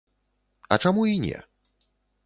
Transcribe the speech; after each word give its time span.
А 0.75 0.79
чаму 0.87 1.05
і 1.13 1.15
не? 1.27 1.37